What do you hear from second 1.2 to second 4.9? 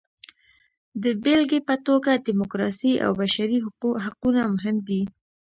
بېلګې په توګه ډیموکراسي او بشري حقونه مهم